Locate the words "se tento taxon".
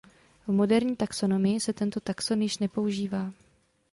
1.59-2.41